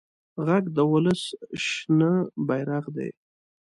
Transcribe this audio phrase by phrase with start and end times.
[0.45, 1.21] غږ د ولس
[1.65, 2.11] شنه
[2.47, 3.09] بېرغ دی